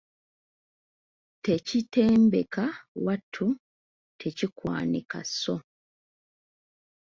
[1.45, 2.65] Tekitembeka
[3.05, 3.45] wattu
[4.19, 5.55] tekikwanika sso.